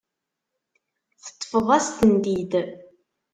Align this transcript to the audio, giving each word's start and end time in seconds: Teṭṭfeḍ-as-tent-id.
Teṭṭfeḍ-as-tent-id. 1.23 2.53